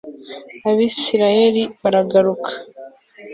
abayisraheli 0.67 1.63
baragaruka 1.81 2.51